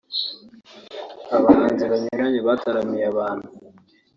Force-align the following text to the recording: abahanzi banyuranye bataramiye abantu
abahanzi 1.37 1.83
banyuranye 1.91 2.39
bataramiye 2.47 3.05
abantu 3.11 3.47